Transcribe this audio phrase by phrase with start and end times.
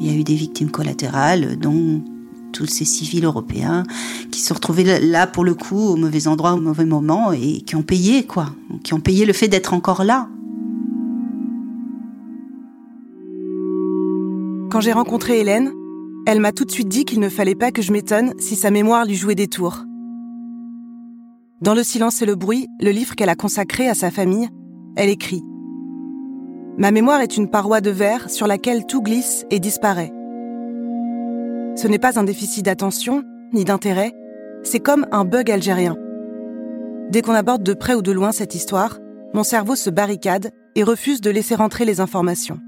[0.00, 2.02] Il y a eu des victimes collatérales, dont
[2.52, 3.84] tous ces civils européens
[4.30, 7.76] qui se retrouvaient là pour le coup au mauvais endroit au mauvais moment et qui
[7.76, 8.46] ont payé quoi,
[8.82, 10.28] qui ont payé le fait d'être encore là.
[14.70, 15.70] Quand j'ai rencontré Hélène,
[16.26, 18.70] elle m'a tout de suite dit qu'il ne fallait pas que je m'étonne si sa
[18.70, 19.84] mémoire lui jouait des tours.
[21.60, 24.48] Dans Le silence et le bruit, le livre qu'elle a consacré à sa famille,
[24.96, 25.42] elle écrit
[26.80, 30.14] Ma mémoire est une paroi de verre sur laquelle tout glisse et disparaît.
[31.76, 33.22] Ce n'est pas un déficit d'attention,
[33.52, 34.14] ni d'intérêt,
[34.62, 35.98] c'est comme un bug algérien.
[37.10, 38.96] Dès qu'on aborde de près ou de loin cette histoire,
[39.34, 42.58] mon cerveau se barricade et refuse de laisser rentrer les informations.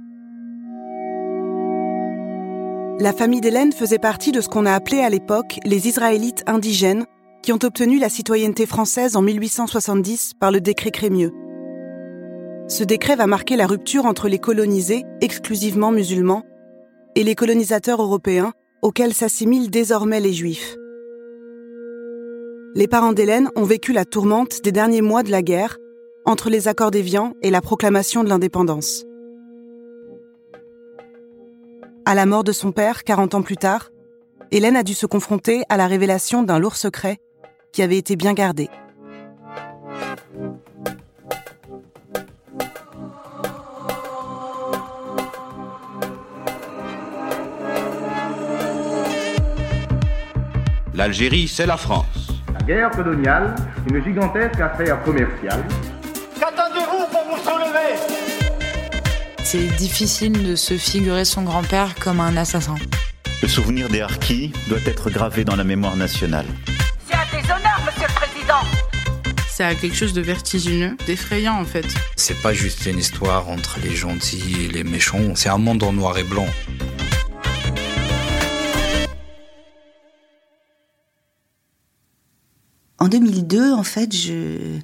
[3.01, 7.07] La famille d'Hélène faisait partie de ce qu'on a appelé à l'époque les Israélites indigènes,
[7.43, 11.33] qui ont obtenu la citoyenneté française en 1870 par le décret Crémieux.
[12.69, 16.45] Ce décret va marquer la rupture entre les colonisés, exclusivement musulmans,
[17.15, 20.77] et les colonisateurs européens, auxquels s'assimilent désormais les juifs.
[22.75, 25.77] Les parents d'Hélène ont vécu la tourmente des derniers mois de la guerre,
[26.25, 29.05] entre les accords d'Évian et la proclamation de l'indépendance.
[32.05, 33.91] À la mort de son père, 40 ans plus tard,
[34.51, 37.19] Hélène a dû se confronter à la révélation d'un lourd secret
[37.73, 38.69] qui avait été bien gardé.
[51.03, 52.29] L'Algérie, c'est la France.
[52.55, 53.57] La guerre coloniale,
[53.91, 55.65] une gigantesque affaire commerciale.
[56.39, 57.97] Qu'attendez-vous pour vous soulever?
[59.43, 62.77] C'est difficile de se figurer son grand-père comme un assassin.
[63.43, 66.47] Le souvenir des Harkis doit être gravé dans la mémoire nationale.
[67.09, 68.63] C'est un déshonneur, monsieur le président
[69.49, 71.87] C'est quelque chose de vertigineux, d'effrayant en fait.
[72.15, 75.93] C'est pas juste une histoire entre les gentils et les méchants, c'est un monde en
[75.93, 76.47] noir et blanc.
[83.03, 84.79] En 2002, en fait, je,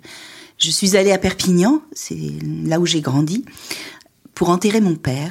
[0.58, 2.18] suis allée à Perpignan, c'est
[2.64, 3.44] là où j'ai grandi,
[4.34, 5.30] pour enterrer mon père.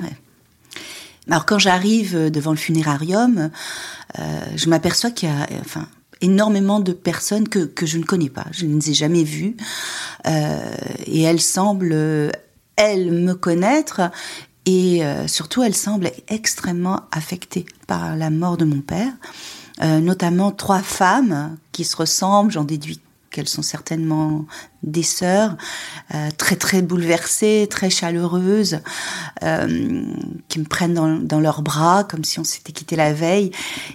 [1.29, 3.51] Alors quand j'arrive devant le funérarium,
[4.17, 5.89] euh, je m'aperçois qu'il y a, enfin,
[6.21, 9.57] énormément de personnes que, que je ne connais pas, je ne les ai jamais vues,
[10.25, 10.71] euh,
[11.07, 12.31] et elles semblent,
[12.77, 13.99] elles, me connaître,
[14.65, 19.11] et euh, surtout elles semblent extrêmement affectées par la mort de mon père.
[19.81, 22.99] Euh, notamment trois femmes qui se ressemblent, j'en déduis
[23.29, 24.45] qu'elles sont certainement
[24.81, 25.55] des sœurs,
[26.15, 28.79] euh, très très bouleversées, très chaleureuses,
[29.43, 30.03] euh,
[30.47, 33.51] qui me prennent dans, dans, leurs bras comme si on s'était quitté la veille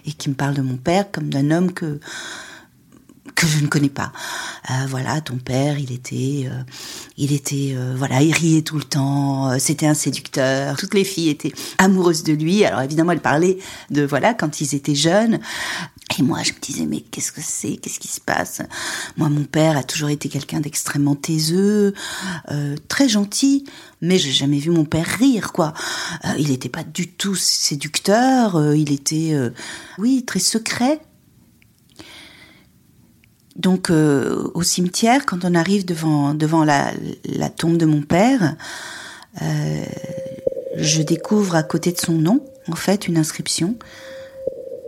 [0.07, 1.99] et qui me parlent de mon père comme d'un homme que
[3.35, 4.13] que je ne connais pas.
[4.71, 6.63] Euh, voilà, ton père, il était, euh,
[7.17, 9.59] il était, euh, voilà, il riait tout le temps.
[9.59, 10.77] C'était un séducteur.
[10.77, 12.65] Toutes les filles étaient amoureuses de lui.
[12.65, 13.59] Alors évidemment, elle parlait
[13.91, 15.41] de voilà quand ils étaient jeunes.
[16.19, 17.77] Et moi, je me disais mais qu'est-ce que c'est?
[17.77, 18.61] Qu'est-ce qui se passe?
[19.17, 21.95] Moi, mon père a toujours été quelqu'un d'extrêmement taiseux,
[22.89, 23.65] très gentil,
[24.03, 25.73] mais j'ai jamais vu mon père rire quoi.
[26.39, 28.75] il n'était pas du tout séducteur.
[28.75, 29.35] il était,
[29.99, 31.01] oui, très secret
[33.57, 36.93] donc euh, au cimetière, quand on arrive devant devant la,
[37.57, 38.57] tombe de mon père,
[39.43, 39.85] euh,
[40.77, 43.75] je découvre à côté de son nom, en fait, une inscription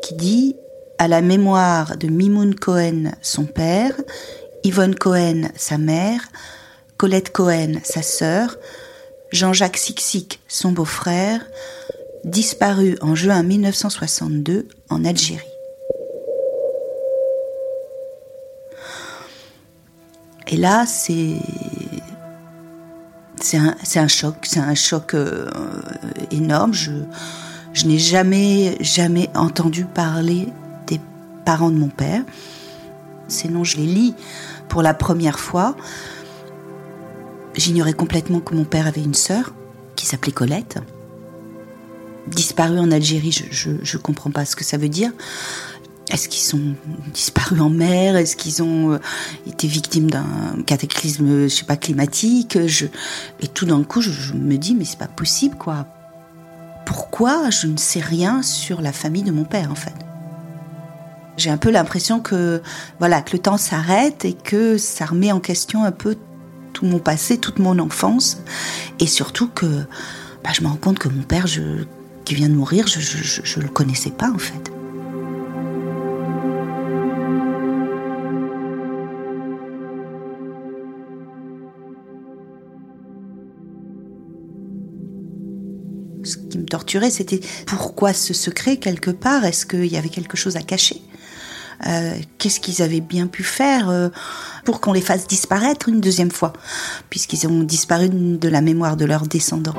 [0.02, 0.56] qui dit
[0.98, 3.92] à la mémoire de Mimoun Cohen, son père,
[4.62, 6.20] Yvonne Cohen, sa mère,
[6.96, 8.56] Colette Cohen, sa sœur,
[9.32, 11.44] Jean-Jacques Sixic, son beau-frère,
[12.24, 15.53] disparu en juin 1962 en Algérie.
[20.48, 21.38] Et là, c'est
[23.54, 25.46] un, choc, c'est un choc euh,
[26.30, 26.74] énorme.
[26.74, 26.92] Je,
[27.72, 30.48] je n'ai jamais, jamais entendu parler
[30.86, 31.00] des
[31.44, 32.22] parents de mon père.
[33.26, 34.14] Ces noms, je les lis
[34.68, 35.76] pour la première fois.
[37.56, 39.54] J'ignorais complètement que mon père avait une sœur
[39.96, 40.78] qui s'appelait Colette.
[42.26, 45.10] Disparue en Algérie, je ne comprends pas ce que ça veut dire.
[46.10, 46.74] Est-ce qu'ils sont
[47.12, 48.16] disparus en mer?
[48.16, 48.98] Est-ce qu'ils ont euh,
[49.46, 50.26] été victimes d'un
[50.66, 52.58] cataclysme, je sais pas, climatique?
[52.66, 52.86] Je...
[53.40, 55.86] Et tout d'un coup, je, me dis, mais c'est pas possible, quoi.
[56.84, 59.94] Pourquoi je ne sais rien sur la famille de mon père, en fait?
[61.36, 62.62] J'ai un peu l'impression que,
[62.98, 66.16] voilà, que le temps s'arrête et que ça remet en question un peu
[66.74, 68.38] tout mon passé, toute mon enfance,
[69.00, 69.66] et surtout que
[70.44, 71.62] bah, je me rends compte que mon père, je,
[72.24, 74.73] qui vient de mourir, je, je, le connaissais pas, en fait.
[87.10, 89.44] C'était pourquoi ce secret quelque part?
[89.44, 91.02] Est-ce qu'il y avait quelque chose à cacher?
[91.86, 94.08] Euh, Qu'est-ce qu'ils avaient bien pu faire euh,
[94.64, 96.52] pour qu'on les fasse disparaître une deuxième fois,
[97.10, 99.74] puisqu'ils ont disparu de la mémoire de leurs descendants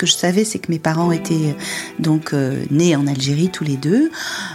[0.00, 1.54] que je savais, c'est que mes parents étaient
[1.98, 4.10] donc euh, nés en Algérie tous les deux.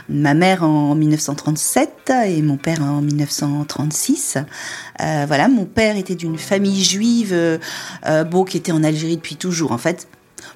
[0.09, 4.37] Ma mère en 1937 et mon père en 1936.
[5.01, 9.71] Euh, voilà, mon père était d'une famille juive, euh, qui était en Algérie depuis toujours.
[9.71, 10.07] En fait,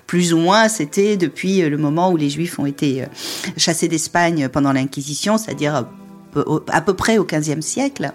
[0.07, 3.05] plus ou moins, c'était depuis le moment où les Juifs ont été
[3.57, 5.85] chassés d'Espagne pendant l'Inquisition, c'est-à-dire
[6.71, 8.11] à peu près au XVe siècle.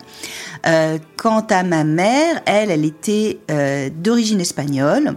[0.67, 5.17] Euh, quant à ma mère, elle, elle était euh, d'origine espagnole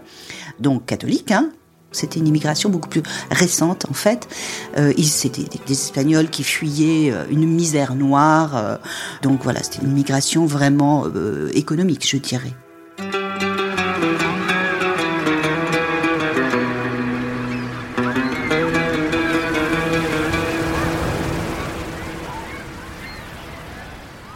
[0.60, 1.32] donc catholique.
[1.32, 1.52] Hein.
[1.92, 4.28] C'était une immigration beaucoup plus récente en fait.
[4.78, 8.56] Euh, c'était des, Espagnols qui fuyaient euh, une misère noire.
[8.56, 8.78] Euh,
[9.22, 11.06] donc voilà, c'était une immigration vraiment
[11.54, 12.54] économique, je dirais.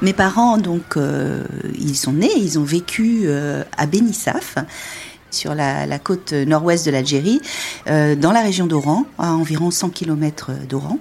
[0.01, 0.97] Mes parents, donc,
[1.77, 4.55] ils sont nés, ils ont vécu à Benissaf
[5.31, 7.41] sur la, côte nord-ouest de l'Algérie,
[7.87, 10.99] euh, dans la région d'Oran, à environ 100 km d'Oran.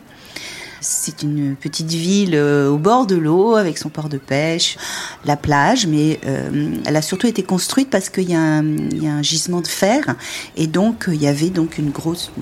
[0.82, 4.78] C'est une petite ville euh, au bord de l'eau, avec son port de pêche,
[5.26, 9.60] la plage, mais euh, elle a surtout été construite parce qu'il y, a un- gisement
[9.60, 10.14] de fer,
[10.56, 12.32] et donc il y avait donc une grosse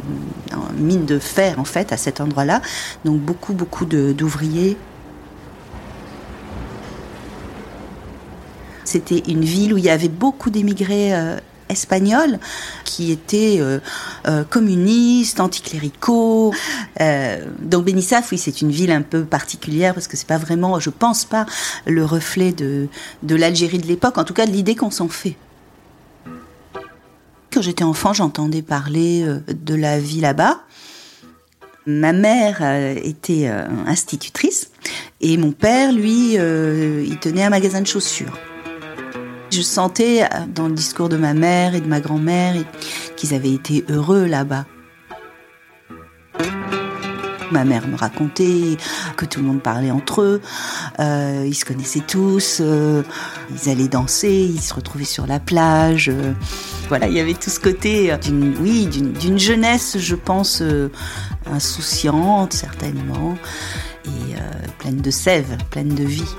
[0.79, 2.63] mine de fer en fait à cet endroit-là,
[3.05, 4.77] donc beaucoup beaucoup d'ouvriers
[8.85, 11.13] C'était une ville où il y avait beaucoup d'émigrés
[11.69, 12.39] espagnols
[12.85, 13.79] qui étaient euh,
[14.27, 16.53] euh, communistes, anticléricaux.
[17.01, 20.81] Euh, donc Benissaf, oui, c'est une ville un peu particulière parce que c'est pas vraiment,
[20.81, 21.47] je pense pas,
[21.87, 22.89] le reflet de,
[23.23, 25.37] de l'Algérie de l'époque, en tout cas de l'idée qu'on s'en fait.
[27.53, 30.61] Quand j'étais enfant, j'entendais parler euh, de la vie là-bas.
[31.87, 33.51] Ma mère euh, était
[33.87, 34.71] institutrice
[35.23, 38.39] et mon père, lui, il tenait un magasin de chaussures.
[39.51, 42.55] Je sentais euh, dans le discours de ma mère et de ma grand-mère
[43.17, 44.67] qu'ils avaient été heureux là-bas.
[47.51, 48.77] Ma mère me racontait
[49.17, 50.43] que tout le monde parlait entre eux,
[51.01, 53.03] euh, ils se connaissaient tous, euh,
[53.51, 56.13] ils allaient danser, ils se retrouvaient sur la plage.
[56.89, 60.63] voilà, il y avait tout ce côté, d'une, oui, d'une, jeunesse, je pense,
[61.51, 63.39] insouciante certainement,
[64.05, 64.35] et
[64.79, 66.35] pleine de sève, pleine de vie.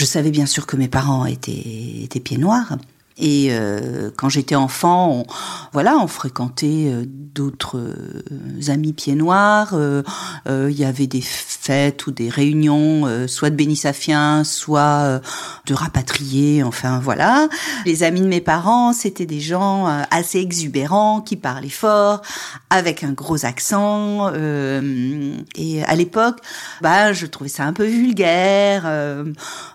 [0.00, 2.78] Je savais bien sûr que mes parents étaient, étaient pieds noirs.
[3.18, 5.26] Et euh, quand j'étais enfant, on,
[5.72, 8.22] voilà, on fréquentait euh, d'autres euh,
[8.68, 9.70] amis pieds noirs.
[9.74, 10.02] euh,
[10.48, 15.20] euh, Il y avait des fêtes ou des réunions, soit de bénissafiens, soit
[15.66, 16.62] de rapatriés.
[16.62, 17.48] Enfin voilà.
[17.84, 22.22] Les amis de mes parents, c'était des gens assez exubérants, qui parlaient fort,
[22.70, 24.32] avec un gros accent.
[24.34, 26.38] et à l'époque,
[26.80, 28.90] bah, je trouvais ça un peu vulgaire,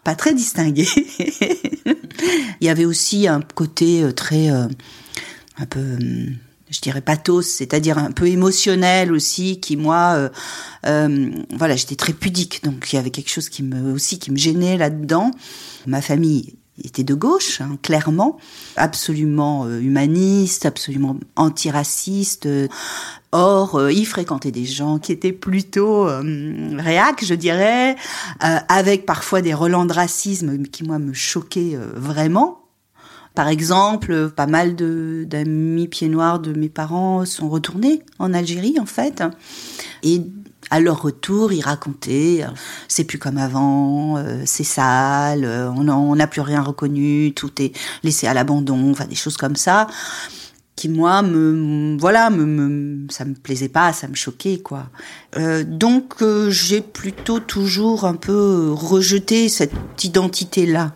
[0.04, 0.88] pas très distingué.
[2.62, 4.68] Il y avait aussi un côté euh, très, euh,
[5.58, 6.36] un peu, hum,
[6.70, 10.30] je dirais pathos, c'est-à-dire un peu émotionnel aussi, qui moi, euh,
[10.86, 14.32] euh, voilà, j'étais très pudique, donc il y avait quelque chose qui me aussi qui
[14.32, 15.32] me gênait là-dedans.
[15.86, 18.38] Ma famille était de gauche, hein, clairement,
[18.76, 22.48] absolument euh, humaniste, absolument antiraciste.
[23.38, 27.98] Or, euh, il fréquentait des gens qui étaient plutôt euh, réac, je dirais,
[28.42, 32.62] euh, avec parfois des relents de racisme qui, moi, me choquaient vraiment.
[33.34, 38.80] Par exemple, pas mal de d'amis pieds noirs de mes parents sont retournés en Algérie,
[38.80, 39.22] en fait.
[40.02, 40.22] Et
[40.70, 42.48] à leur retour, ils racontaient, euh,
[42.88, 47.72] c'est plus comme avant, euh, c'est sale, euh, on n'a plus rien reconnu, tout est
[48.04, 49.88] laissé à l'abandon, enfin des choses comme ça
[50.76, 54.88] qui moi me voilà me, ça me plaisait pas ça me choquait quoi.
[55.66, 60.92] Donc j'ai plutôt toujours un peu rejeté cette identité là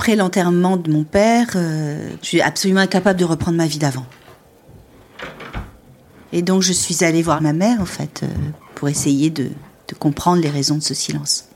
[0.00, 4.06] après l'enterrement de mon père euh, je suis absolument incapable de reprendre ma vie d'avant
[6.32, 8.26] et donc je suis allée voir ma mère en fait euh,
[8.74, 9.44] pour essayer de,
[9.88, 11.46] de comprendre les raisons de ce silence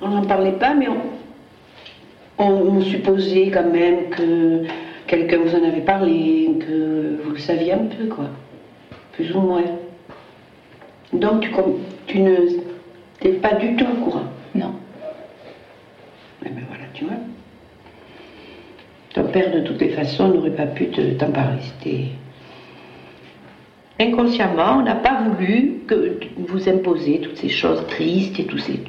[0.00, 4.62] On n'en parlait pas, mais on, on- on supposait quand même que
[5.06, 8.26] quelqu'un vous en avait parlé, que vous le saviez un peu, quoi.
[9.12, 9.64] plus ou moins.
[11.12, 11.50] Donc tu,
[12.06, 12.36] tu ne
[13.20, 14.72] t'es pas du tout au courant Non.
[16.42, 17.16] Mais ben voilà, tu vois.
[19.14, 21.32] Ton père, de toutes les façons, n'aurait pas pu t'en.
[23.98, 28.80] Inconsciemment, on n'a pas voulu que vous imposer toutes ces choses tristes et tout ces.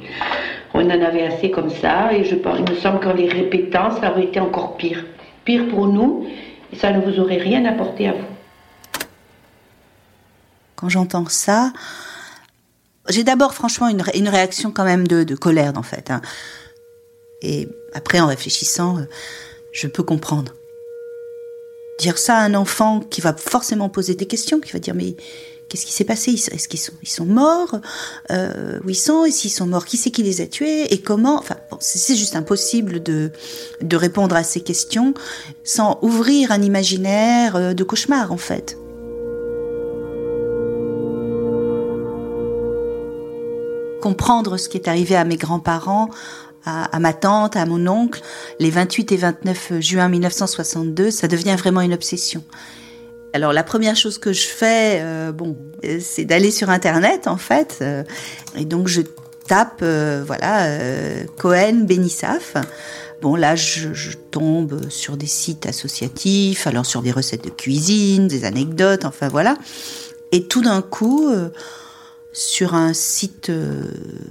[0.74, 3.90] On en avait assez comme ça, et je pense, il me semble qu'en les répétant,
[4.00, 5.04] ça aurait été encore pire.
[5.44, 6.26] Pire pour nous,
[6.72, 8.26] et ça ne vous aurait rien apporté à vous.
[10.76, 11.72] Quand j'entends ça,
[13.08, 16.10] j'ai d'abord franchement une, réaction quand même de, de colère en fait.
[16.10, 16.22] Hein.
[17.42, 19.02] Et après, en réfléchissant, euh,
[19.72, 20.54] je peux comprendre.
[21.98, 25.14] Dire ça à un enfant qui va forcément poser des questions, qui va dire mais
[25.68, 26.32] qu'est-ce qui s'est passé?
[26.32, 27.76] Est-ce qu'ils sont, ils sont morts?
[28.30, 29.24] Euh, Où ils sont?
[29.24, 30.92] Et s'ils sont morts, qui c'est qui les a tués?
[30.92, 31.38] Et comment?
[31.38, 33.30] Enfin, c'est juste impossible de,
[33.80, 35.14] de répondre à ces questions
[35.64, 38.76] sans ouvrir un imaginaire euh, de cauchemar en fait.
[44.02, 46.10] comprendre ce qui est arrivé à mes grands-parents,
[46.64, 48.20] à, ma tante, à mon oncle,
[48.58, 52.44] les 28 et 29 juin 1962, ça devient vraiment une obsession.
[53.32, 55.56] Alors la première chose que je fais, euh, bon,
[56.00, 58.04] c'est d'aller sur internet en fait, euh,
[58.56, 59.00] et donc je
[59.48, 60.68] tape, euh, voilà,
[61.38, 62.54] Cohen Benissaf.
[63.22, 63.88] Bon là, je,
[64.30, 69.56] tombe sur des sites associatifs, alors sur des recettes de cuisine, des anecdotes, enfin voilà,
[70.32, 71.30] et tout d'un coup
[72.32, 73.84] sur un site, euh,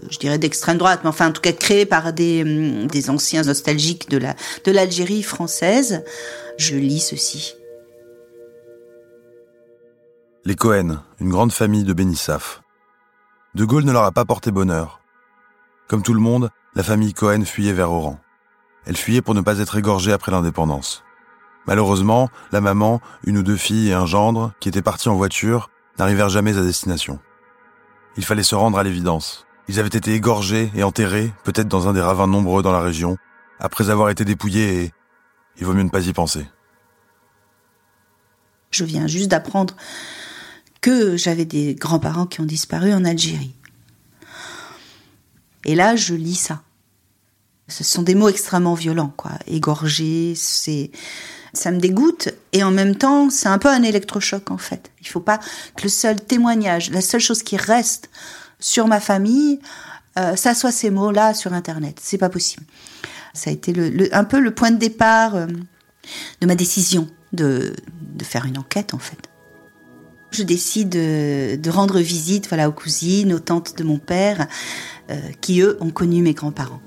[0.09, 4.09] je dirais d'extrême droite, mais enfin en tout cas créé par des, hum, anciens nostalgiques
[4.09, 6.03] de l'Algérie française.
[6.57, 7.55] Je lis ceci.
[10.43, 12.63] Les Cohen, une grande famille de Bénissaf.
[13.53, 15.01] De Gaulle ne leur a pas porté bonheur.
[15.87, 18.19] Comme tout le monde, la famille Cohen fuyait vers Oran.
[18.85, 21.03] Elle fuyait pour ne pas être égorgée après l'indépendance.
[21.67, 25.69] Malheureusement, la maman, une ou deux filles et un gendre, qui étaient partis en voiture,
[25.99, 27.19] n'arrivèrent jamais à destination.
[28.17, 29.45] Il fallait se rendre à l'évidence.
[29.67, 33.17] Ils avaient été égorgés et enterrés, peut-être dans un des ravins nombreux dans la région,
[33.59, 34.93] après avoir été dépouillés et
[35.57, 36.45] il vaut mieux ne pas y penser.
[38.71, 39.75] Je viens juste d'apprendre
[40.81, 43.55] que j'avais des grands-parents qui ont disparu en Algérie.
[45.65, 46.63] Et là, je lis ça.
[47.67, 49.31] Ce sont des mots extrêmement violents, quoi.
[49.47, 50.91] Égorgé, c'est,
[51.53, 54.91] ça me dégoûte et en même temps, c'est un peu un électrochoc en fait.
[55.01, 55.39] Il faut pas
[55.75, 58.09] que le seul témoignage, la seule chose qui reste
[58.59, 59.59] sur ma famille,
[60.17, 61.99] euh, ça soit ces mots-là sur Internet.
[62.01, 62.65] C'est pas possible.
[63.33, 63.73] Ça a été
[64.11, 65.47] un peu le point de départ euh,
[66.41, 67.73] de ma décision de,
[68.23, 69.17] faire une enquête en fait.
[70.31, 74.47] Je décide de, de, rendre visite voilà, aux cousines, aux tantes de mon père,
[75.09, 76.81] euh, qui eux ont connu mes grands-parents.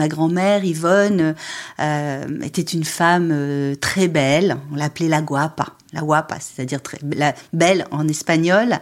[0.00, 1.34] Ma grand-mère, Yvonne,
[1.78, 4.56] euh, était une femme euh, très belle.
[4.72, 5.74] On l'appelait la guapa.
[5.92, 8.78] La guapa, c'est-à-dire très la belle en espagnol,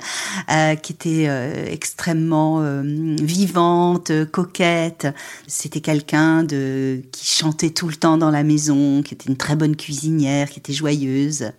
[0.49, 1.25] euh, qui était
[1.73, 5.09] extrêmement vivante, coquette.
[5.49, 9.75] C'était quelqu'un qui chantait tout le temps dans la maison, qui était une très bonne
[9.75, 11.51] cuisinière, qui était joyeuse.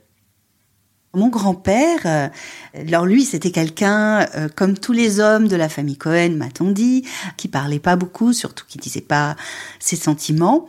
[1.16, 2.28] Mon grand-père, euh,
[2.76, 7.04] alors lui, c'était quelqu'un, euh, comme tous les hommes de la famille Cohen, m'a-t-on dit,
[7.36, 9.36] qui parlait pas beaucoup, surtout qui disait pas
[9.80, 10.68] ses sentiments.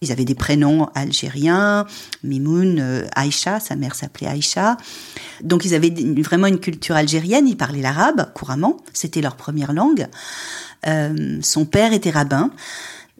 [0.00, 1.86] Ils avaient des prénoms algériens,
[2.22, 4.78] Mimoun, euh, Aïcha, sa mère s'appelait Aïcha.
[5.42, 5.92] Donc ils avaient
[6.22, 10.06] vraiment une culture algérienne, ils parlaient l'arabe couramment, c'était leur première langue.
[11.42, 12.50] son père était rabbin.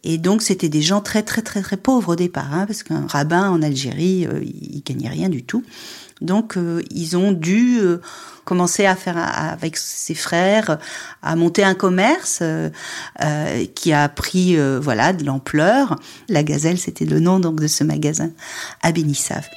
[0.05, 3.07] Et donc c'était des gens très très très très pauvres au départ, hein, parce qu'un
[3.07, 5.65] rabbin en Algérie, il gagnait rien du tout.
[6.21, 8.01] Donc euh, ils ont dû euh,
[8.45, 10.79] commencer à faire avec ses frères
[11.23, 12.71] à monter un commerce euh,
[13.75, 15.97] qui a pris voilà de l'ampleur.
[16.29, 18.31] La Gazelle, c'était le nom donc de ce magasin
[18.83, 19.49] à Bénissave.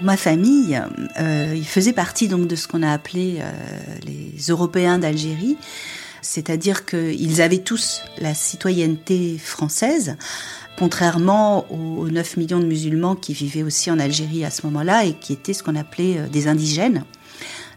[0.00, 0.80] Ma famille,
[1.18, 3.42] il faisait partie donc de ce qu'on a appelé
[4.06, 5.56] les Européens d'Algérie,
[6.22, 10.16] c'est-à-dire qu'ils avaient tous la citoyenneté française,
[10.78, 15.14] contrairement aux 9 millions de musulmans qui vivaient aussi en Algérie à ce moment-là et
[15.14, 17.04] qui étaient ce qu'on appelait euh, des indigènes.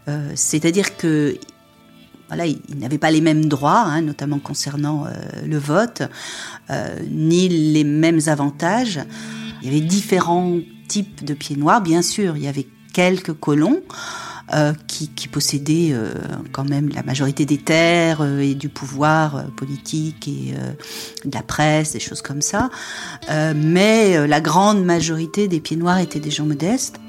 [0.08, 1.36] Euh, c'est-à-dire que
[2.28, 5.06] voilà, ils, n'avaient pas les mêmes droits, hein, notamment concernant
[5.44, 6.02] le vote,
[7.10, 9.00] ni les mêmes avantages.
[9.60, 10.58] Il y avait différents
[10.88, 12.36] types de pieds noirs, bien sûr.
[12.36, 13.82] Il y avait quelques colons.
[14.52, 16.12] Euh, qui, possédaient euh,
[16.50, 20.52] quand même la majorité des terres euh, et du pouvoir politique et
[21.24, 22.68] de la presse, des choses comme ça.
[23.54, 27.00] mais la grande majorité des pieds noirs étaient des gens modestes.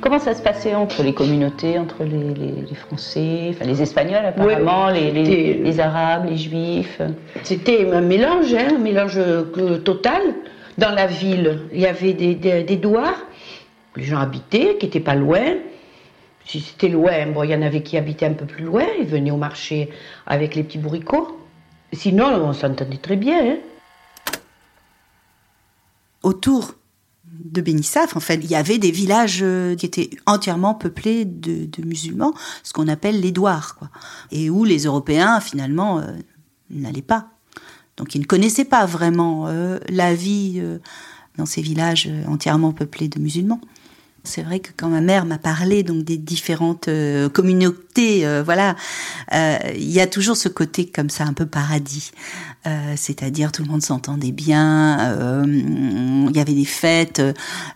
[0.00, 5.80] Comment ça se passait entre les communautés, entre les, Français, enfin les Espagnols apparemment, les,
[5.80, 7.02] Arabes, les Juifs?
[7.42, 9.20] C'était un mélange, hein, un mélange
[9.84, 10.22] total.
[10.78, 13.26] Dans la ville, il y avait des, des douars
[13.96, 15.56] les gens habitaient, qui n'étaient pas loin.
[16.44, 19.06] Si c'était loin, bon, il y en avait qui habitaient un peu plus loin, ils
[19.06, 19.90] venaient au marché
[20.26, 21.38] avec les petits bourricots.
[21.92, 23.52] Sinon, on s'entendait très bien.
[23.52, 23.56] Hein.
[26.22, 26.74] Autour
[27.32, 31.68] de Bénissaf, en fait, il y avait des villages euh, qui étaient entièrement peuplés de,
[31.84, 33.90] musulmans, ce qu'on appelle les douars, quoi.
[34.30, 36.12] Et où les Européens, finalement, euh,
[36.70, 37.28] n'allaient pas.
[37.96, 40.62] Donc ils ne connaissaient pas vraiment euh, la vie
[41.36, 43.60] dans ces villages entièrement peuplés de musulmans.
[44.24, 48.76] C'est vrai que quand ma mère m'a parlé donc des différentes euh, communautés, euh, voilà,
[49.34, 52.12] euh, il y a toujours ce côté comme ça un peu paradis,
[52.94, 57.20] c'est-à-dire tout le monde s'entendait bien, il y avait des fêtes,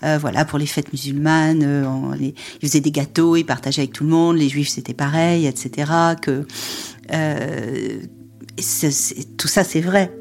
[0.00, 1.84] voilà pour les fêtes musulmanes,
[2.20, 5.90] ils faisaient des gâteaux, ils partageaient avec tout le monde, les juifs c'était pareil, etc.
[9.36, 10.14] Tout ça c'est vrai.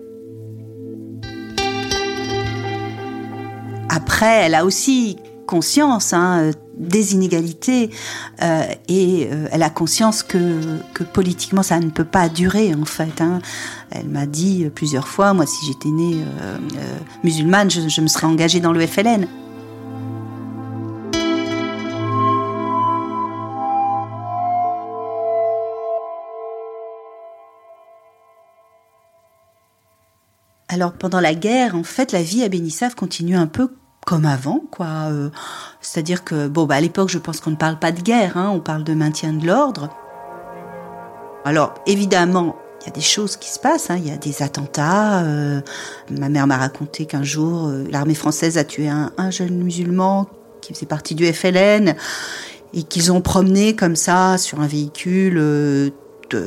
[3.90, 7.90] Après, elle a aussi conscience hein, euh, des inégalités
[8.42, 12.86] euh, et euh, elle a conscience que, que, politiquement ça ne peut pas durer en
[12.86, 13.22] fait.
[13.22, 13.40] Hein.
[13.92, 16.18] Elle m'a dit plusieurs fois, moi si j'étais née
[17.24, 19.28] musulmane, je, je, me serais engagée dans le FLN.
[30.68, 33.70] Alors pendant la guerre, en fait, la vie à Bénissaf continue un peu
[34.06, 35.10] comme avant, quoi.
[35.10, 35.30] Euh,
[35.82, 38.52] c'est-à-dire que, bon, bah, à l'époque, je pense qu'on ne parle pas de guerre, hein,
[38.54, 39.90] on parle de maintien de l'ordre.
[41.44, 44.44] Alors, évidemment, il y a des choses qui se passent, hein, il y a des
[44.44, 45.24] attentats.
[45.24, 45.62] Euh,
[46.12, 50.28] ma mère m'a raconté qu'un jour, euh, l'armée française a tué un, un, jeune musulman
[50.62, 51.96] qui faisait partie du FLN
[52.74, 55.92] et qu'ils ont promené comme ça sur un véhicule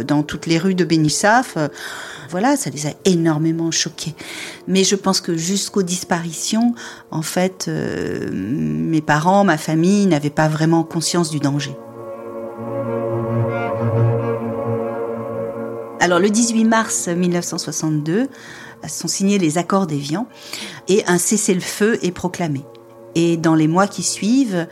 [0.02, 1.56] dans toutes les rues de Bénissaf.
[2.30, 4.14] Voilà, ça les a énormément choqués.
[4.66, 6.74] Mais je pense que jusqu'aux disparitions,
[7.10, 11.74] en fait, euh, mes parents, ma famille n'avaient pas vraiment conscience du danger.
[16.00, 18.28] Alors le 18 mars 1962
[18.86, 20.26] sont signés les accords d'Évian
[20.86, 22.62] et un cessez-le-feu est proclamé.
[23.14, 24.68] Et dans les mois qui suivent,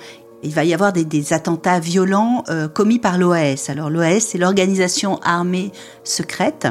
[0.46, 3.68] il va y avoir des, attentats violents euh, commis par l'OAS.
[3.68, 5.72] Alors l'OAS, c'est l'organisation armée
[6.04, 6.68] secrète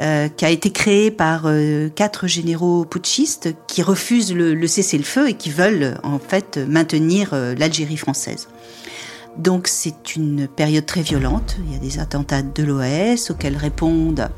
[0.00, 5.30] euh, qui a été créée par euh, quatre généraux putschistes qui refusent le, le cessez-le-feu
[5.30, 8.48] et qui veulent en fait maintenir l'Algérie française.
[9.38, 11.56] Donc c'est une période très violente.
[11.66, 14.28] Il y a des attentats de l'OAS auxquels répondent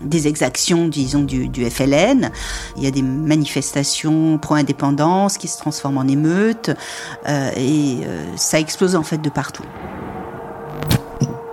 [0.00, 2.30] des exactions, disons, du, FLN.
[2.76, 6.70] Il y a des manifestations pro-indépendance qui se transforment en émeutes
[7.28, 9.64] euh, et euh, ça explose en fait de partout.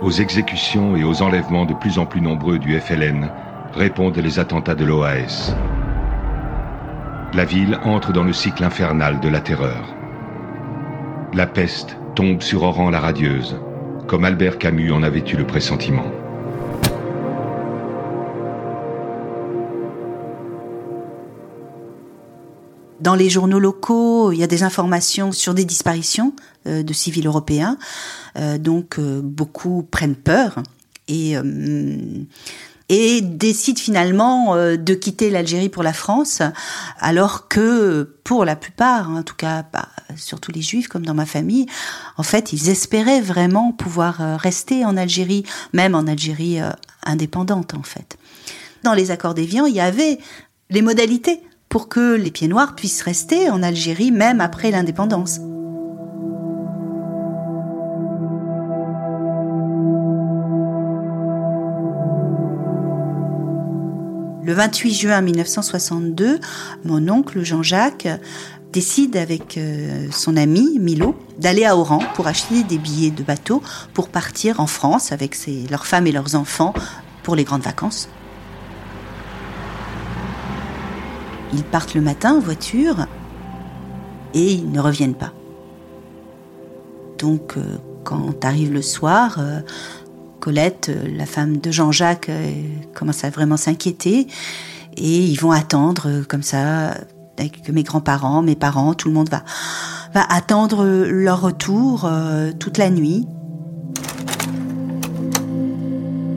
[0.00, 3.30] Aux exécutions et aux enlèvements de plus en plus nombreux du FLN
[3.74, 5.54] répondent les attentats de l'OAS.
[7.34, 9.94] La ville entre dans le cycle infernal de la terreur.
[11.34, 13.60] La peste tombe sur Oran la radieuse,
[14.06, 16.06] comme Albert Camus en avait eu le pressentiment.
[23.00, 26.34] Dans les journaux locaux, il y a des informations sur des disparitions
[26.66, 27.78] euh, de civils européens.
[28.36, 30.62] Euh, donc euh, beaucoup prennent peur
[31.06, 31.36] et
[32.90, 36.40] et décident finalement de quitter l'Algérie pour la France,
[36.98, 41.26] alors que pour la plupart, en tout cas bah, surtout les juifs comme dans ma
[41.26, 41.66] famille,
[42.16, 46.60] en fait ils espéraient vraiment pouvoir rester en Algérie, même en Algérie
[47.04, 48.16] indépendante en fait.
[48.84, 50.18] Dans les accords d'Évian, il y avait
[50.70, 55.40] les modalités pour que les pieds noirs puissent rester en Algérie même après l'indépendance.
[64.48, 66.40] Le 28 juin 1962,
[66.84, 68.08] mon oncle Jean-Jacques
[68.72, 73.62] décide avec euh, son ami Milo d'aller à Oran pour acheter des billets de bateau
[73.92, 75.36] pour partir en France avec
[75.70, 76.72] leurs femmes et leurs enfants
[77.22, 78.08] pour les grandes vacances.
[81.52, 83.06] Ils partent le matin en voiture
[84.34, 85.32] et ils ne reviennent pas.
[87.18, 89.38] Donc, euh, quand arrive le soir,
[90.40, 92.30] Colette, la femme de Jean-Jacques,
[92.94, 94.28] commence à vraiment s'inquiéter.
[94.96, 96.94] Et ils vont attendre comme ça,
[97.38, 99.42] avec mes grands-parents, mes parents, tout le monde va,
[100.14, 102.08] attendre leur retour
[102.58, 103.26] toute la nuit.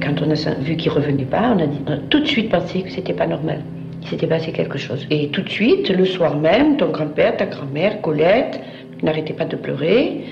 [0.01, 2.83] Quand on a vu qu'il revenait pas, on a, on a tout de suite pensé
[2.83, 3.61] que c'était pas normal.
[4.01, 5.05] Il s'était passé quelque chose.
[5.09, 8.59] Et tout de suite, le soir même, ton grand-père, ta grand-mère, Colette,
[9.03, 10.25] n'arrêtait pas de pleurer,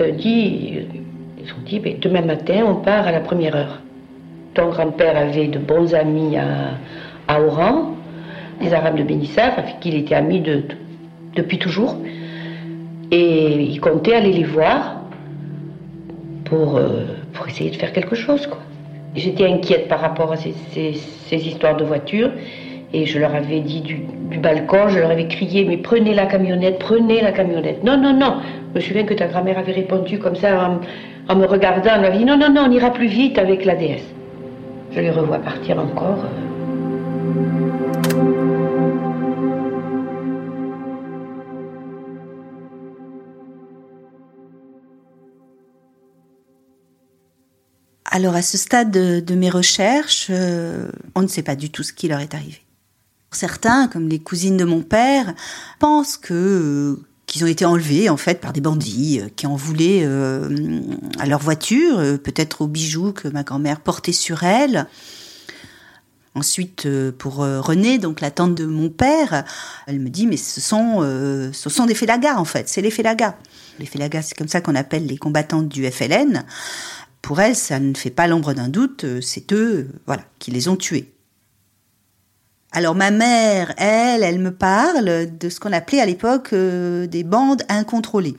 [0.00, 3.80] euh, ils ont dit, ben, demain matin, on part à la première heure.
[4.54, 6.78] Ton grand-père avait de bons amis à,
[7.28, 7.94] à Oran,
[8.60, 10.62] des Arabes de Bénissaf, avec qui il était ami de,
[11.34, 11.96] depuis toujours.
[13.10, 15.00] Et il comptait aller les voir
[16.44, 18.48] pour, euh, pour essayer de faire quelque chose.
[19.14, 22.30] J'étais inquiète par rapport à ces, ces, histoires de voitures.
[22.96, 23.96] Et je leur avais dit du,
[24.38, 27.82] balcon, je leur avais crié, mais prenez la camionnette, prenez la camionnette.
[27.82, 28.36] Non, non, non.
[28.72, 30.78] Je me souviens que ta grand-mère avait répondu comme ça
[31.28, 31.90] en, me regardant.
[31.96, 34.06] Elle m'avait dit, non, non, non, on ira plus vite avec la déesse.
[34.92, 36.24] Je les revois partir encore.
[48.04, 51.92] Alors à ce stade de, mes recherches, euh, on ne sait pas du tout ce
[51.92, 52.63] qui leur est arrivé.
[53.34, 55.34] Certains, comme les cousines de mon père,
[55.78, 59.56] pensent que euh, qu'ils ont été enlevés en fait par des bandits euh, qui en
[59.56, 60.04] voulaient
[61.18, 64.86] à leur voiture, peut-être aux bijoux que ma grand-mère portait sur elle.
[66.36, 69.44] Ensuite, pour Renée, donc la tante de mon père,
[69.86, 73.36] elle me dit mais ce sont des félagas en fait, c'est les félagas.
[73.78, 76.44] Les félagas, c'est comme ça qu'on appelle les combattants du FLN
[77.24, 80.68] pour elle, ça ne fait pas l'ombre d'un doute, euh, c'est eux, voilà, qui les
[80.68, 81.13] ont tués.
[82.76, 87.22] Alors ma mère, elle, elle me parle de ce qu'on appelait à l'époque euh, des
[87.22, 88.36] bandes incontrôlées.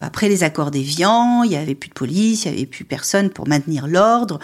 [0.00, 3.28] Après les accords d'Évian, il n'y avait plus de police, il n'y avait plus personne
[3.28, 4.38] pour maintenir l'ordre.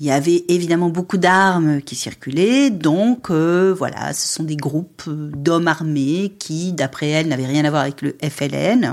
[0.00, 5.08] Il y avait évidemment beaucoup d'armes qui circulaient, donc euh, voilà, ce sont des groupes
[5.08, 8.92] d'hommes armés qui, d'après elle, n'avaient rien à voir avec le FLN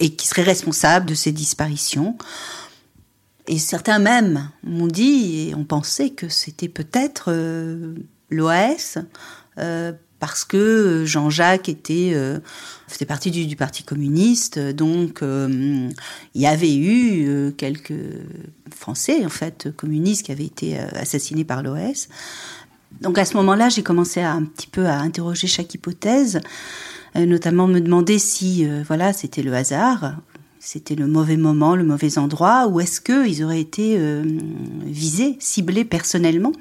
[0.00, 2.16] et qui seraient responsables de ces disparitions.
[3.46, 7.94] Et certains même m'ont dit et ont pensé que c'était peut-être euh,
[8.34, 8.98] l'OAS,
[9.58, 12.38] euh, parce que Jean-Jacques était euh,
[12.88, 15.92] faisait partie du, Parti communiste, donc il
[16.34, 17.92] y avait eu quelques
[18.74, 22.08] Français en fait communistes qui avaient été assassinés par l'OAS.
[23.00, 26.40] Donc à ce moment-là, j'ai commencé à un petit peu à interroger chaque hypothèse,
[27.16, 30.14] notamment me demander si voilà c'était le hasard
[30.64, 34.24] c'était le mauvais moment, le mauvais endroit, ou est-ce qu'ils auraient été euh,
[34.82, 36.52] visés, ciblés personnellement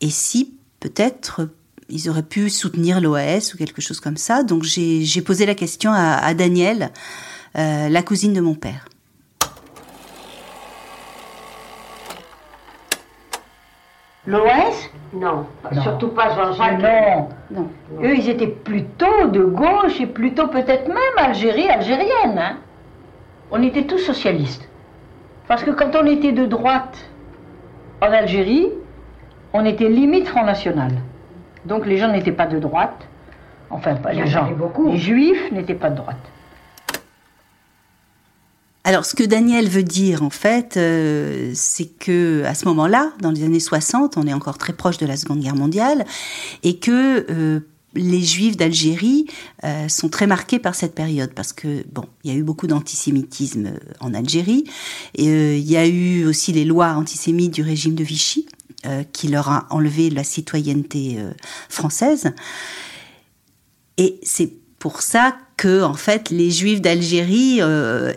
[0.00, 1.48] Et si peut-être
[1.88, 4.42] ils auraient pu soutenir l'OAS ou quelque chose comme ça.
[4.42, 6.90] Donc j'ai posé la question à, à Danielle,
[7.58, 8.86] euh, la cousine de mon père.
[14.26, 15.46] L'OS non,
[15.82, 16.80] surtout pas Jean-Jacques.
[16.80, 17.28] Non.
[17.50, 17.70] non.
[18.00, 22.38] Eux, ils étaient plutôt de gauche et plutôt peut-être même Algérie, algérienne.
[22.38, 22.58] Hein
[23.50, 24.68] on était tous socialistes.
[25.48, 26.96] Parce que quand on était de droite
[28.00, 28.68] en Algérie,
[29.52, 30.92] on était limite Front National.
[31.66, 33.06] Donc les gens n'étaient pas de droite.
[33.70, 34.48] Enfin, pas les gens.
[34.84, 36.16] Les juifs n'étaient pas de droite.
[38.82, 43.30] Alors, ce que Daniel veut dire, en fait, euh, c'est que à ce moment-là, dans
[43.30, 46.06] les années 60, on est encore très proche de la Seconde Guerre mondiale,
[46.64, 47.60] et que euh,
[47.94, 49.26] les Juifs d'Algérie
[49.64, 52.66] euh, sont très marqués par cette période parce que bon, il y a eu beaucoup
[52.66, 54.64] d'antisémitisme en Algérie
[55.14, 58.46] et euh, il y a eu aussi les lois antisémites du régime de Vichy
[59.12, 61.18] qui leur a enlevé la citoyenneté
[61.68, 62.32] française.
[63.98, 67.60] Et c'est pour ça que en fait les Juifs d'Algérie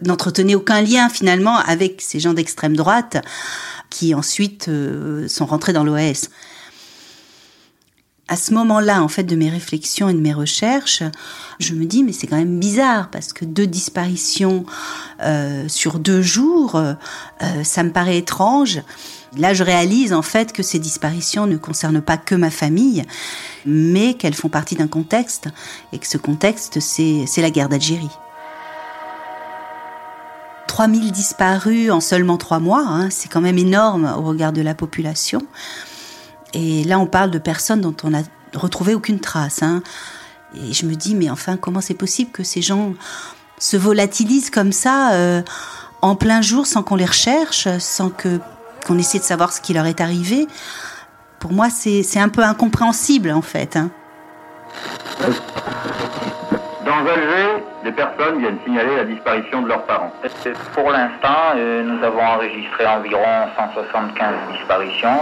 [0.03, 3.17] n'entretenaient aucun lien finalement avec ces gens d'extrême droite
[3.89, 4.69] qui ensuite
[5.27, 6.29] sont rentrés dans l'OAS
[8.33, 11.03] à ce moment-là, en fait, de mes réflexions et de mes recherches,
[11.59, 14.65] je me dis mais c'est quand même bizarre parce que deux disparitions
[15.21, 16.95] euh, sur deux jours, euh,
[17.63, 18.81] ça me paraît étrange.
[19.37, 23.03] Là, je réalise en fait que ces disparitions ne concernent pas que ma famille,
[23.67, 25.49] mais qu'elles font partie d'un contexte
[25.91, 28.09] et que ce contexte, c'est la guerre d'Algérie.
[30.65, 34.73] 3000 disparus en seulement trois mois, hein, c'est quand même énorme au regard de la
[34.73, 35.43] population.
[36.53, 38.21] Et là, on parle de personnes dont on n'a
[38.53, 39.63] retrouvé aucune trace.
[39.63, 39.81] Hein.
[40.55, 42.93] Et je me dis, mais enfin, comment c'est possible que ces gens
[43.57, 45.41] se volatilisent comme ça euh,
[46.01, 49.85] en plein jour sans qu'on les recherche, sans qu'on essaie de savoir ce qui leur
[49.85, 50.47] est arrivé?
[51.39, 53.75] Pour moi, c'est un peu incompréhensible en fait.
[53.75, 53.89] Hein.
[57.03, 60.13] Dans élevés, des personnes viennent signaler la disparition de leurs parents.
[60.73, 65.17] Pour l'instant, euh, nous avons enregistré environ 175 disparitions.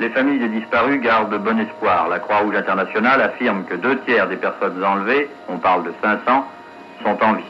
[0.00, 2.08] Les familles des disparus gardent bon espoir.
[2.08, 6.44] La Croix-Rouge internationale affirme que deux tiers des personnes enlevées, on parle de 500,
[7.02, 7.44] sont en vie.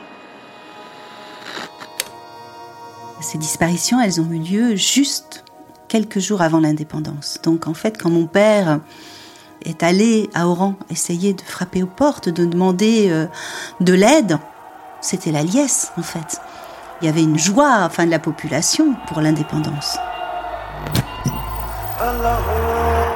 [3.21, 5.45] Ces disparitions, elles ont eu lieu juste
[5.89, 7.41] quelques jours avant l'indépendance.
[7.43, 8.79] Donc en fait, quand mon père
[9.65, 13.27] est allé à Oran essayer de frapper aux portes, de demander euh,
[13.81, 14.39] de l'aide,
[15.01, 16.41] c'était la liesse en fait.
[17.01, 19.99] Il y avait une joie enfin de la population pour l'indépendance.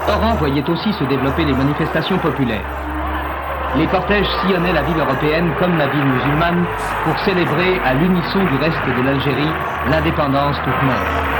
[0.08, 2.64] Oran voyait aussi se développer les manifestations populaires.
[3.76, 6.64] Les cortèges sillonnaient la ville européenne comme la ville musulmane
[7.04, 9.52] pour célébrer à l'unisson du reste de l'Algérie
[9.90, 11.36] l'indépendance toute neuve.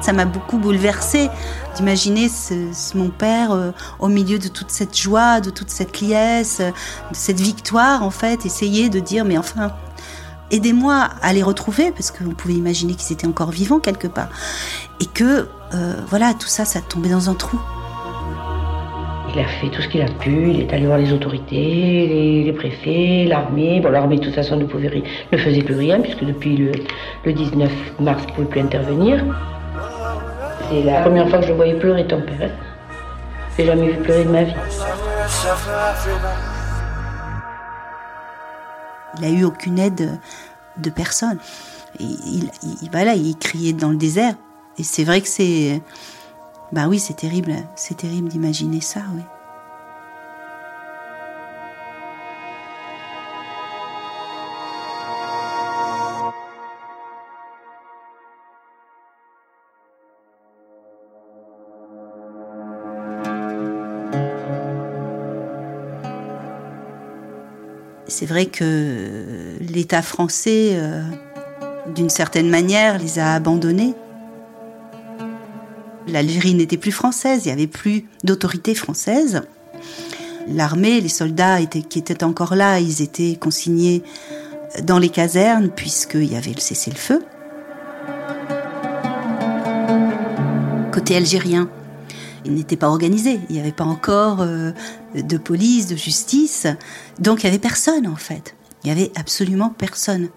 [0.00, 1.28] Ça m'a beaucoup bouleversée
[1.76, 2.30] d'imaginer
[2.94, 6.72] mon père euh, au milieu de toute cette joie, de toute cette liesse, de
[7.12, 9.72] cette victoire en fait, essayer de dire mais enfin
[10.50, 14.28] aidez-moi à les retrouver parce qu'on pouvait imaginer qu'ils étaient encore vivants quelque part
[15.00, 17.58] et que euh, voilà tout ça ça tombait dans un trou.
[19.34, 22.52] Il a fait tout ce qu'il a pu, il est allé voir les autorités, les,
[22.52, 23.80] préfets, l'armée.
[23.80, 27.70] Bon, l'armée, de toute façon, ne, pouvait, ne faisait plus rien, puisque depuis le, 19
[28.00, 29.22] mars, il ne pouvait plus intervenir.
[30.70, 32.50] C'est la première fois que je voyais pleurer ton père.
[33.56, 34.54] J'ai jamais vu pleurer de ma vie.
[39.16, 40.18] Il n'a eu aucune aide
[40.78, 41.38] de personne.
[42.00, 42.48] il,
[42.92, 44.34] voilà, il criait dans le désert.
[44.78, 45.82] Et c'est vrai que c'est
[46.72, 49.22] bah oui, c'est terrible, c'est terrible d'imaginer ça, oui.
[68.10, 71.02] C'est vrai que l'État français, euh,
[71.94, 73.94] d'une certaine manière, les a abandonnés.
[76.10, 79.42] L'Algérie n'était plus française, il n'y avait plus d'autorité française.
[80.48, 84.02] L'armée, les soldats qui étaient encore là, ils étaient consignés
[84.82, 87.22] dans les casernes puisqu'il y avait le cessez-le-feu.
[90.92, 91.68] Côté algérien,
[92.44, 94.72] il n'était pas organisé, il n'y avait pas encore euh,
[95.14, 96.66] de police, de justice,
[97.18, 98.56] donc il n'y avait personne en fait.
[98.82, 100.28] Il n'y avait absolument personne.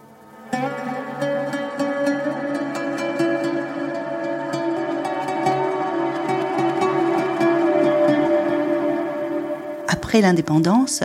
[10.20, 11.04] L'indépendance,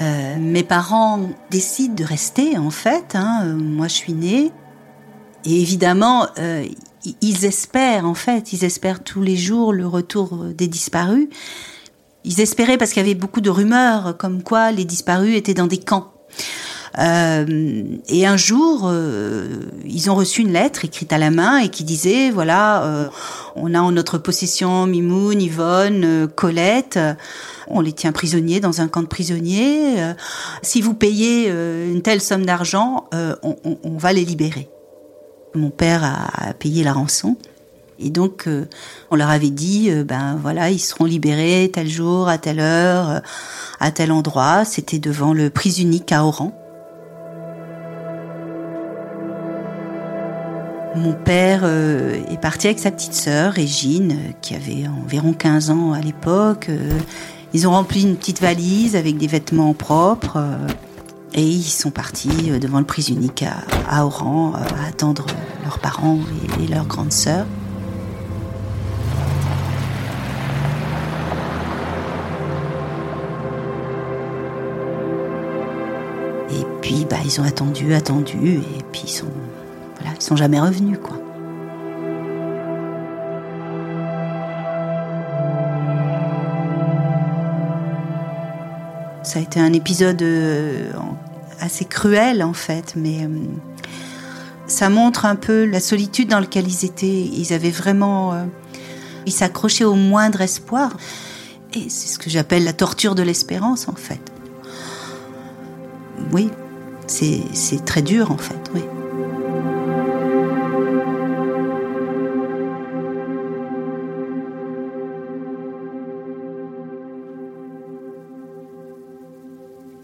[0.00, 3.14] euh, mes parents décident de rester en fait.
[3.14, 3.56] Hein.
[3.58, 4.52] Moi, je suis née.
[5.44, 6.66] Et évidemment, euh,
[7.20, 11.28] ils espèrent en fait, ils espèrent tous les jours le retour des disparus.
[12.24, 15.66] Ils espéraient parce qu'il y avait beaucoup de rumeurs comme quoi les disparus étaient dans
[15.66, 16.12] des camps.
[16.98, 21.68] Euh, et un jour, euh, ils ont reçu une lettre écrite à la main et
[21.68, 23.08] qui disait voilà, euh,
[23.54, 26.98] on a en notre possession Mimoun, Yvonne, Colette.
[27.68, 29.96] On les tient prisonniers dans un camp de prisonniers.
[30.62, 34.70] si vous payez une telle somme d'argent, on, on, va les libérer.
[35.54, 37.36] Mon père a, payé la rançon.
[37.98, 38.48] Et donc,
[39.10, 43.20] on leur avait dit, ben voilà, ils seront libérés tel jour, à telle heure,
[43.80, 44.64] à tel endroit.
[44.64, 46.67] C'était devant le prise unique à Oran.
[50.96, 55.70] Mon père euh, est parti avec sa petite sœur, Régine, euh, qui avait environ 15
[55.70, 56.68] ans à l'époque.
[56.70, 56.98] Euh,
[57.52, 60.38] ils ont rempli une petite valise avec des vêtements propres.
[61.34, 63.44] et ils sont partis devant le prise unique
[63.88, 65.26] à, Oran à attendre
[65.64, 66.18] leurs parents
[66.62, 67.46] et, leur grande sœur.
[76.50, 79.26] Et puis, bah, ils ont attendu, attendu, et puis ils sont
[80.00, 81.16] voilà, ils sont jamais revenus, quoi.
[89.28, 90.90] Ça a été un épisode euh,
[91.60, 93.28] assez cruel en fait, mais euh,
[94.66, 97.06] ça montre un peu la solitude dans laquelle ils étaient.
[97.06, 98.44] Ils avaient vraiment, euh,
[99.26, 100.96] ils s'accrochaient au moindre espoir,
[101.74, 104.22] et c'est ce que j'appelle la torture de l'espérance en fait.
[106.32, 106.50] Oui,
[107.06, 108.80] c'est très dur en fait, oui.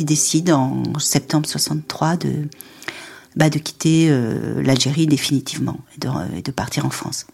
[0.05, 2.47] Il décide en septembre 63 de,
[3.37, 7.27] bah, de quitter euh, l'Algérie définitivement et de, partir en France.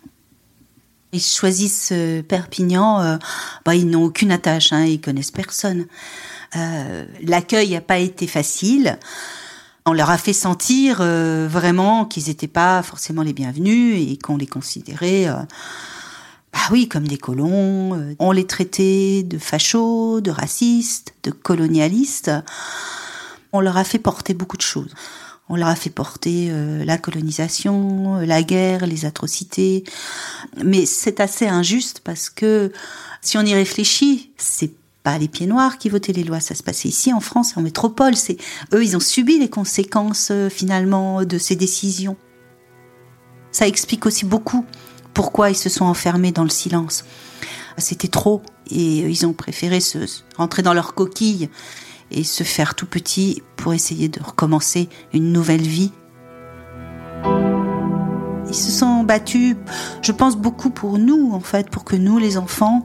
[1.13, 1.93] Ils choisissent
[2.29, 3.19] Perpignan,
[3.65, 5.87] bah, ils n'ont aucune attache, hein, ils connaissent personne.
[7.25, 9.01] L'accueil n'a pas été facile.
[9.85, 14.47] On leur a fait sentir vraiment qu'ils n'étaient pas forcément les bienvenus et qu'on les
[14.47, 15.27] considérait
[16.53, 17.95] bah oui, comme des colons.
[17.95, 22.31] Euh, on les traitait de fachos, de racistes, de colonialistes.
[23.53, 24.95] On leur a fait porter beaucoup de choses.
[25.49, 29.85] On leur a fait porter euh, la colonisation, la guerre, les atrocités.
[30.65, 32.73] Mais c'est assez injuste parce que
[33.21, 36.63] si on y réfléchit, c'est pas les pieds noirs qui votaient les lois, ça se
[36.63, 38.15] passait ici en France, en métropole.
[38.73, 42.17] Eux, ils ont subi les conséquences euh, finalement de ces décisions.
[43.53, 44.65] Ça explique aussi beaucoup
[45.21, 47.05] pourquoi ils se sont enfermés dans le silence.
[47.77, 49.99] C'était trop et ils ont préféré se
[50.39, 51.51] rentrer dans leur coquille
[52.11, 55.93] et se faire tout petit pour essayer de recommencer une nouvelle vie.
[58.49, 59.57] Ils se sont battus,
[60.01, 62.83] je pense beaucoup pour nous en fait, pour que nous les enfants,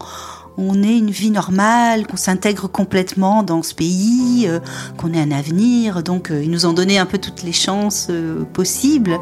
[0.57, 4.59] on ait une vie normale, qu'on s'intègre complètement dans ce pays, euh,
[4.97, 6.03] qu'on ait un avenir.
[6.03, 9.17] Donc euh, ils nous ont donné un peu toutes les chances euh, possibles.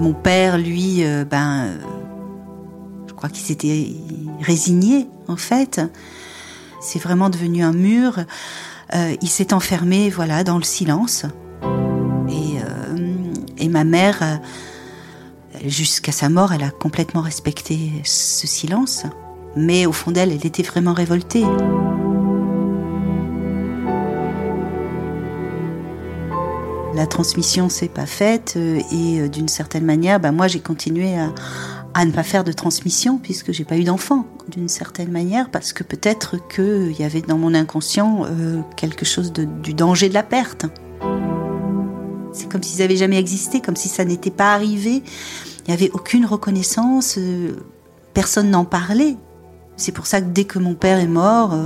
[0.00, 1.76] Mon père, lui, euh, ben, euh,
[3.06, 3.88] je crois qu'il s'était
[4.40, 5.78] résigné, en fait.
[6.80, 8.20] C'est vraiment devenu un mur.
[8.94, 11.26] Euh, il s'est enfermé, voilà, dans le silence.
[12.30, 12.54] Et,
[13.62, 14.40] et ma mère,
[15.66, 19.04] jusqu'à sa mort, elle a complètement respecté ce silence.
[19.54, 21.44] Mais au fond d'elle, elle était vraiment révoltée.
[27.00, 31.16] La transmission s'est pas faite euh, et euh, d'une certaine manière, bah, moi j'ai continué
[31.16, 31.32] à,
[31.94, 35.72] à, ne pas faire de transmission puisque j'ai pas eu d'enfant d'une certaine manière parce
[35.72, 40.14] que peut-être qu'il y avait dans mon inconscient euh, quelque chose de, du danger de
[40.14, 40.66] la perte.
[42.34, 45.02] C'est comme s'ils avaient jamais existé, comme si ça n'était pas arrivé.
[45.60, 47.18] Il n'y avait aucune reconnaissance,
[48.12, 49.16] personne n'en parlait.
[49.78, 51.56] C'est pour ça que dès que mon père est mort,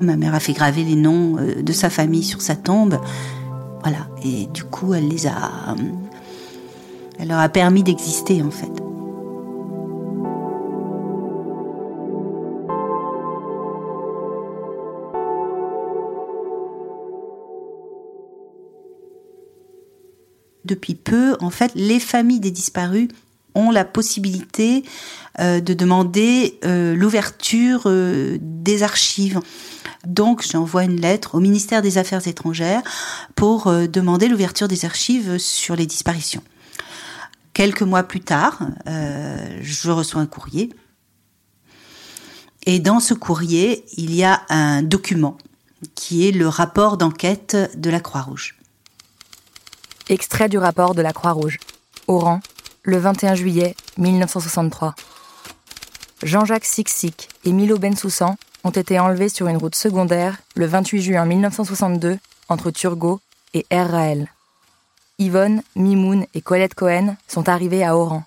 [0.00, 3.00] ma mère a fait graver les noms de sa famille sur sa tombe.
[3.82, 4.08] Voilà.
[4.22, 5.74] Et du coup, elle les a.
[7.18, 8.70] Elle leur a permis d'exister, en fait.
[20.64, 23.08] Depuis peu, en fait, les familles des disparus
[23.54, 24.84] ont la possibilité
[25.38, 29.40] euh, de demander euh, l'ouverture euh, des archives.
[30.06, 32.82] Donc j'envoie une lettre au ministère des Affaires étrangères
[33.36, 36.42] pour demander l'ouverture des archives sur les disparitions.
[37.52, 40.70] Quelques mois plus tard, je reçois un courrier.
[42.64, 45.36] Et dans ce courrier, il y a un document
[45.94, 48.56] qui est le rapport d'enquête de la Croix-Rouge.
[50.08, 51.58] Extrait du rapport de la Croix-Rouge.
[52.08, 52.40] Oran,
[52.82, 54.94] le 21 juillet 1963.
[56.22, 61.24] Jean-Jacques Sixic et Milo Bensoussan ont été enlevés sur une route secondaire le 28 juin
[61.24, 63.20] 1962 entre Turgot
[63.54, 64.28] et Raël.
[65.18, 68.24] Yvonne, Mimoun et Colette Cohen sont arrivés à Oran.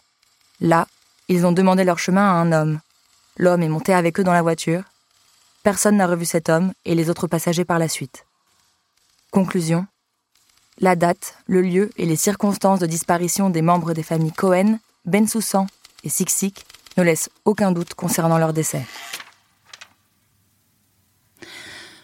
[0.61, 0.87] Là,
[1.27, 2.79] ils ont demandé leur chemin à un homme.
[3.37, 4.83] L'homme est monté avec eux dans la voiture.
[5.63, 8.25] Personne n'a revu cet homme et les autres passagers par la suite.
[9.31, 9.87] Conclusion.
[10.79, 15.67] La date, le lieu et les circonstances de disparition des membres des familles Cohen, Bensoussan
[16.03, 16.65] et Siksik
[16.97, 18.86] ne laissent aucun doute concernant leur décès.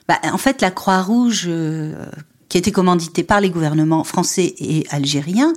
[0.08, 2.06] Bah, en fait, la Croix-Rouge, euh,
[2.48, 5.54] qui était commanditée par les gouvernements français et algériens,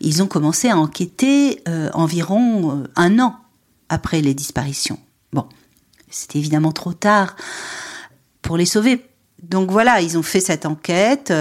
[0.00, 3.36] ils ont commencé à enquêter euh, environ euh, un an
[3.88, 4.98] après les disparitions.
[5.32, 5.46] Bon,
[6.10, 7.36] c'était évidemment trop tard
[8.42, 9.02] pour les sauver.
[9.42, 11.32] Donc voilà, ils ont fait cette enquête,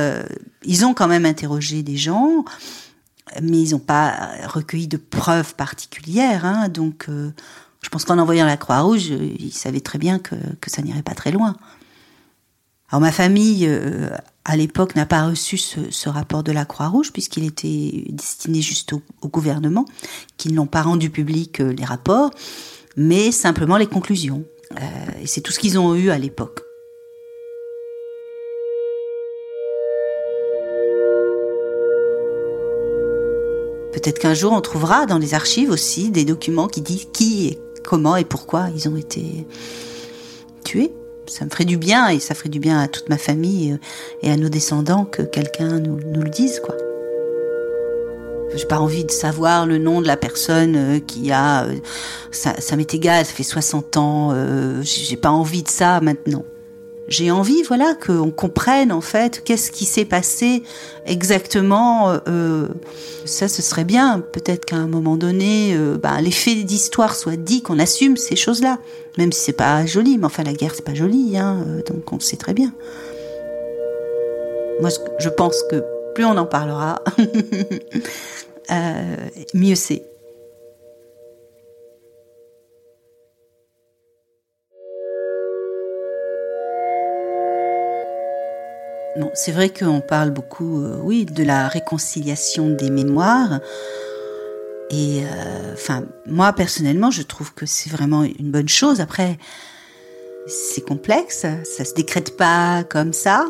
[0.64, 2.44] ils ont quand même interrogé des gens,
[3.42, 6.46] mais ils n'ont pas recueilli de preuves particulières.
[6.46, 9.08] Hein, donc je pense qu'en envoyant la Croix-Rouge,
[9.40, 11.56] ils savaient très bien que, que ça n'irait pas très loin.
[12.90, 14.10] Alors ma famille, euh,
[14.44, 19.28] à l'époque, n'a pas reçu ce, rapport de la Croix-Rouge puisqu'il était destiné juste au,
[19.28, 19.86] gouvernement,
[20.38, 22.32] qui n'ont pas rendu public euh, les rapports,
[22.96, 24.46] mais simplement les conclusions.
[24.80, 26.62] Euh, et c'est tout ce qu'ils ont eu à l'époque.
[33.96, 37.60] Peut-être qu'un jour on trouvera dans les archives aussi des documents qui disent qui et
[37.82, 39.48] comment et pourquoi ils ont été
[40.66, 40.92] tués
[41.28, 43.78] ça me ferait du bien et ça ferait du bien à toute ma famille euh,
[44.22, 46.76] et à nos descendants que quelqu'un nous, le dise, quoi.
[48.56, 51.64] J'ai pas envie de savoir le nom de la personne euh, qui a.
[51.64, 51.76] Euh,
[52.32, 54.34] ça, m'est égal, ça fait 60 ans.
[54.84, 56.44] J'ai pas envie de ça maintenant.
[57.08, 60.64] J'ai envie, voilà, qu'on comprenne en fait qu'est-ce qui s'est passé
[61.06, 62.20] exactement.
[62.28, 62.68] Euh,
[63.26, 64.22] ça, ce serait bien.
[64.32, 68.36] Peut-être qu'à un moment donné, euh, ben, les faits d'histoire soient dits, qu'on assume ces
[68.36, 68.80] choses-là,
[69.18, 70.18] même si c'est pas joli.
[70.18, 72.74] Mais enfin, la guerre, c'est pas joli, hein, euh, donc on le sait très bien.
[74.82, 74.90] Moi,
[75.20, 75.84] je pense que
[76.14, 77.02] plus on en parlera,
[78.72, 79.16] euh,
[79.54, 80.04] mieux c'est.
[89.34, 93.60] C'est vrai qu'on parle beaucoup, euh, oui, de la réconciliation des mémoires.
[94.90, 99.00] Et euh, moi personnellement, je trouve que c'est vraiment une bonne chose.
[99.00, 99.38] Après,
[100.48, 103.46] c'est complexe, ça se décrète pas comme ça.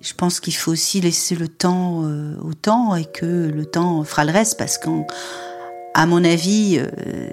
[0.00, 4.02] Je pense qu'il faut aussi laisser le temps euh, au temps et que le temps
[4.02, 6.80] fera le reste parce qu'à mon avis,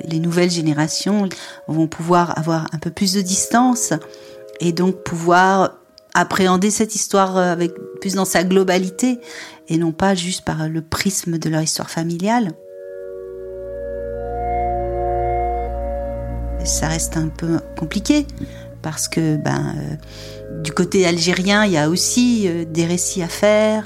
[0.06, 1.28] les nouvelles générations
[1.68, 3.94] vont pouvoir avoir un peu plus de distance
[4.60, 5.78] et donc pouvoir
[6.20, 9.20] appréhender cette histoire euh, avec plus dans sa globalité
[9.68, 12.52] et non pas juste par le prisme de leur histoire familiale.
[16.64, 18.28] Ça reste un peu compliqué
[18.82, 19.74] parce que ben
[20.64, 23.86] du côté algérien, il y a aussi euh, des récits à faire,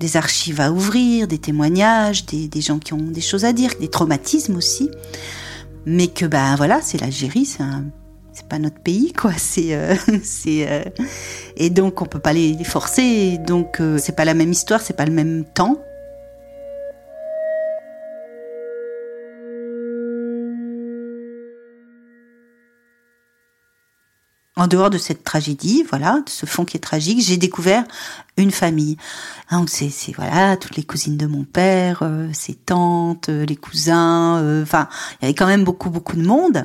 [0.00, 3.88] des archives à ouvrir, des témoignages, des, gens qui ont des choses à dire, des
[3.88, 4.90] traumatismes aussi.
[5.86, 7.62] Mais que ben voilà, c'est l'Algérie, c'est
[8.34, 9.32] c'est pas notre pays quoi.
[9.38, 10.84] C'est euh, euh,
[11.56, 13.38] et donc on peut pas les, forcer.
[13.38, 15.78] Donc c'est pas la même histoire c'est pas le même temps.
[24.56, 27.84] En dehors de cette tragédie, voilà, de ce fond qui est tragique, j'ai découvert
[28.36, 28.96] une famille.
[29.50, 33.56] Donc c'est, c'est voilà, toutes les cousines de mon père, euh, ses tantes, euh, les
[33.56, 34.88] cousins, euh, enfin,
[35.20, 36.64] il y avait quand même beaucoup beaucoup de monde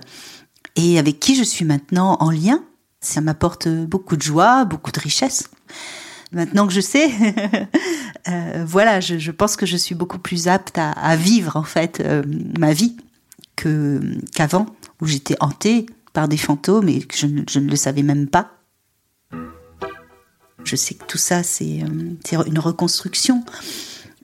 [0.79, 2.63] et avec qui je suis maintenant en lien.
[3.01, 5.49] Ça m'apporte beaucoup de joie, beaucoup de richesse.
[6.31, 7.09] Maintenant que je sais,
[8.65, 12.03] voilà, je, pense que je suis beaucoup plus apte à, vivre en fait
[12.59, 12.95] ma vie
[13.55, 13.99] que
[14.35, 14.67] qu'avant
[15.01, 18.51] où j'étais hantée par des fantômes et que je, ne le savais même pas.
[20.63, 23.43] Je sais que tout ça, c'est euh, une reconstruction.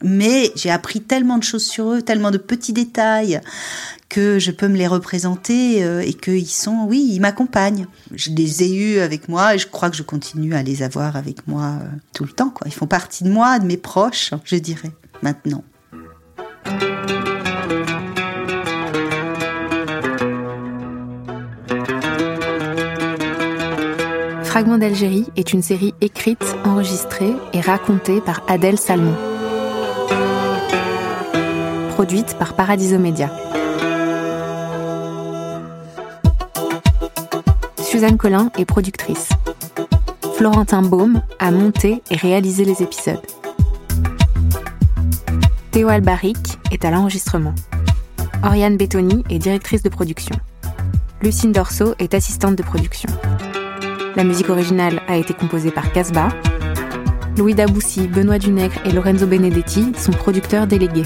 [0.03, 3.39] Mais j'ai appris tellement de choses sur eux, tellement de petits détails,
[4.15, 7.85] que je peux me les représenter euh, et qu'ils sont, oui, ils m'accompagnent.
[8.13, 11.17] Je les ai eus avec moi et je crois que je continue à les avoir
[11.17, 12.53] avec moi euh, tout le temps.
[12.65, 15.65] Ils font partie de moi, de mes proches, je dirais, maintenant.
[24.45, 29.17] Fragment d'Algérie est une série écrite, enregistrée et racontée par Adèle Salmon.
[31.89, 33.29] Produite par Paradiso Média.
[37.95, 39.29] Suzanne Collin est productrice.
[40.35, 43.21] Florentin Baume a monté et réalisé les épisodes.
[45.71, 47.55] Théo Albaric est à l'enregistrement.
[48.43, 50.35] Oriane Bettoni est directrice de production.
[51.21, 53.07] Lucine Dorso est assistante de production.
[54.17, 56.27] La musique originale a été composée par Casbah.
[57.37, 61.03] Louis Daboussi, Benoît Dunègre et Lorenzo Benedetti sont producteurs délégués.